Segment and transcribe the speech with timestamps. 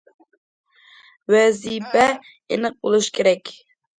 [1.33, 3.53] ۋەزىپە ئېنىق بولۇش كېرەك.